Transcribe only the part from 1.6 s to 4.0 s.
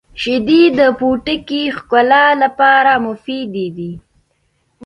ښکلا لپاره مفیدې دي.